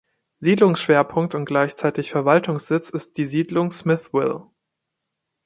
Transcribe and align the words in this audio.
Siedlungsschwerpunkt 0.39 1.35
und 1.35 1.45
gleichzeitig 1.45 2.09
Verwaltungssitz 2.09 2.89
ist 2.89 3.19
die 3.19 3.27
Siedlung 3.27 3.69
„Smithville“. 3.69 4.49